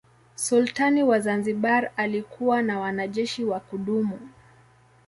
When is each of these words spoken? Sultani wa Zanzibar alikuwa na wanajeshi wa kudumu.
Sultani 0.35 1.03
wa 1.03 1.19
Zanzibar 1.19 1.91
alikuwa 1.97 2.61
na 2.61 2.79
wanajeshi 2.79 3.45
wa 3.45 3.59
kudumu. 3.59 4.19